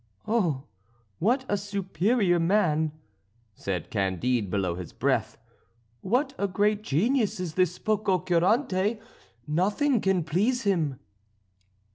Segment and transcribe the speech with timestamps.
[0.27, 0.63] "Oh!
[1.19, 2.91] what a superior man,"
[3.53, 5.37] said Candide below his breath.
[6.01, 8.99] "What a great genius is this Pococurante!
[9.45, 10.99] Nothing can please him."